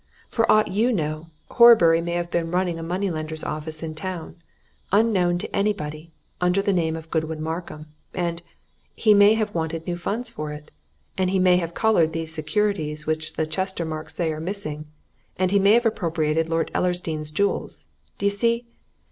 [0.31, 4.33] For aught you know, Horbury may have been running a money lender's office in town,
[4.91, 6.09] unknown to anybody,
[6.41, 7.85] under the name of Godwin Markham.
[8.11, 8.41] And
[8.95, 10.71] he may have wanted new funds for it,
[11.19, 14.87] and he may have collared those securities which the Chestermarkes say are missing,
[15.37, 17.85] and he may have appropriated Lord Ellersdeane's jewels
[18.17, 18.65] d'ye see?